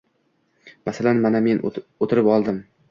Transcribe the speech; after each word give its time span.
Masalan, 0.89 1.21
mana 1.27 1.43
men, 1.49 1.63
o‘tirib 2.05 2.37
oldim. 2.39 2.63